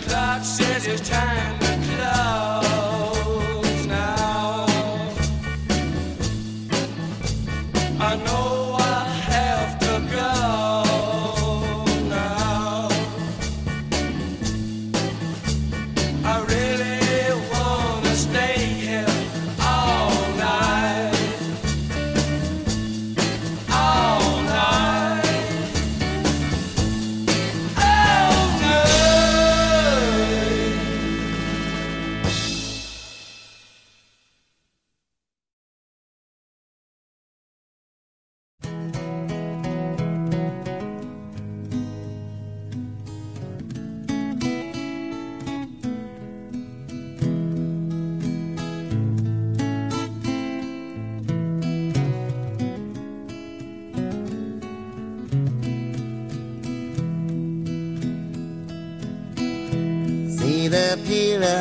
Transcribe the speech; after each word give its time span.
clock 0.00 0.42
says 0.44 0.86
it's 0.86 1.08
time. 1.08 1.61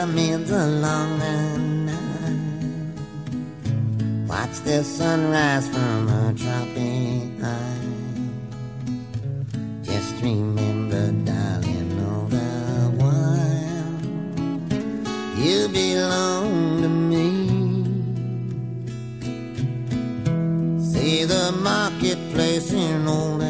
means 0.08 0.50
a 0.50 0.66
long 0.68 1.20
night. 1.86 1.92
Watch 4.28 4.60
the 4.62 4.84
sunrise 4.84 5.68
from 5.68 6.08
a 6.08 6.34
tropic 6.34 7.40
high. 7.42 7.82
Just 9.84 10.22
remember, 10.24 11.12
darling, 11.26 12.00
all 12.08 12.26
the 12.26 12.40
while 13.00 14.00
you 15.38 15.68
belong 15.68 16.82
to 16.82 16.90
me. 16.90 17.28
See 20.92 21.26
the 21.26 21.52
marketplace 21.62 22.72
in 22.74 23.08
old 23.08 23.41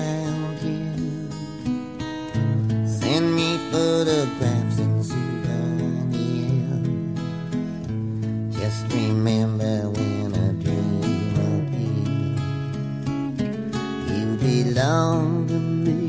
down 14.92 15.48
to 15.48 15.58
me. 15.86 16.00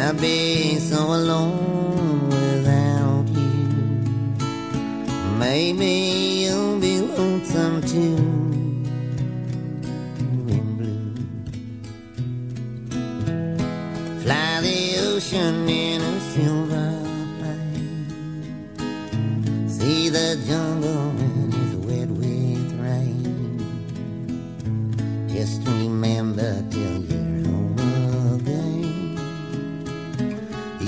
I've 0.00 0.20
been 0.20 0.80
so 0.80 1.00
alone. 1.18 1.67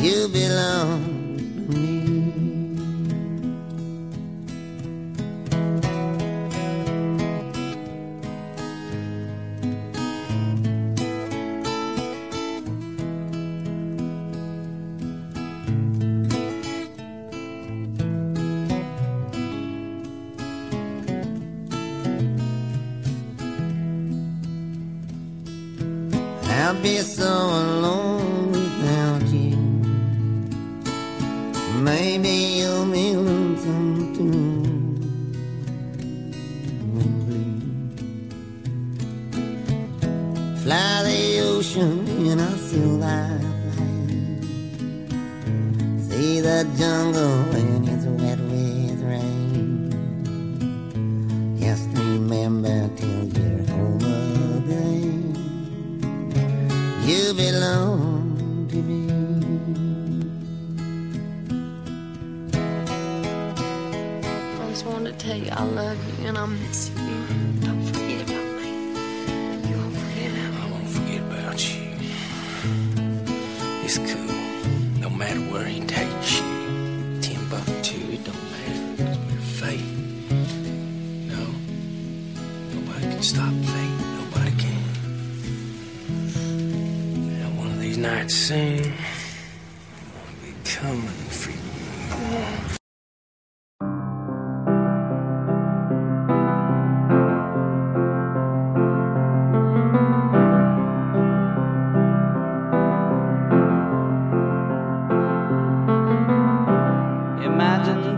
you 0.02 0.28
belong 0.28 1.36
to 1.36 1.76
me. 1.76 2.09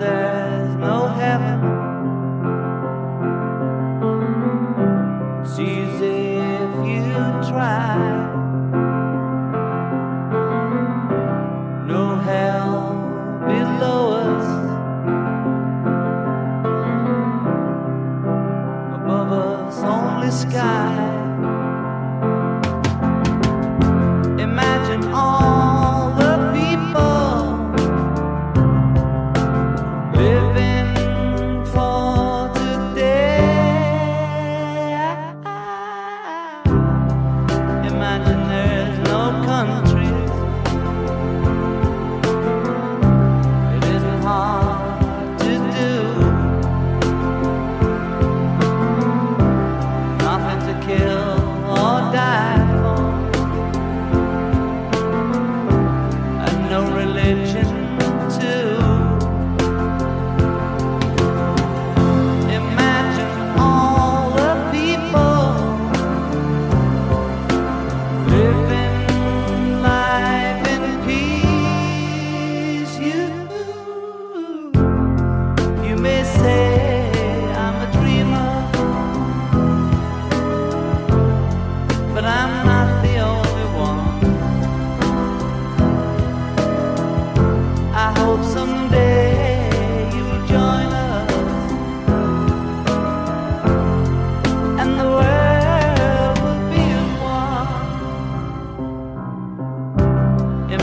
and 0.01 0.22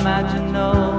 imagine, 0.10 0.52
no. 0.52 0.99